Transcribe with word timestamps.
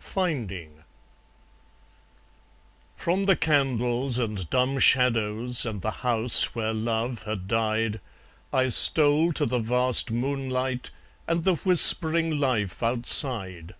Finding 0.00 0.82
From 2.96 3.26
the 3.26 3.36
candles 3.36 4.18
and 4.18 4.50
dumb 4.50 4.80
shadows, 4.80 5.64
And 5.64 5.82
the 5.82 5.92
house 6.02 6.52
where 6.52 6.74
love 6.74 7.22
had 7.22 7.46
died, 7.46 8.00
I 8.52 8.70
stole 8.70 9.32
to 9.34 9.46
the 9.46 9.60
vast 9.60 10.10
moonlight 10.10 10.90
And 11.28 11.44
the 11.44 11.54
whispering 11.54 12.40
life 12.40 12.82
outside. 12.82 13.76